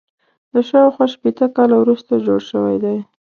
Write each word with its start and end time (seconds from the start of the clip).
دا 0.51 0.59
شاوخوا 0.69 1.05
شپېته 1.13 1.45
کاله 1.55 1.75
وروسته 1.79 2.13
جوړ 2.25 2.39
شوی 2.51 2.77
دی. 2.83 2.97